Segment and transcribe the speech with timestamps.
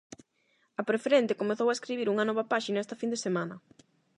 [0.79, 3.55] A Preferente comezou a escribir unha nova páxina esta fin de semana.